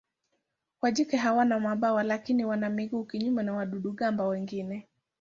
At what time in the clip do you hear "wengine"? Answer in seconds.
4.27-4.87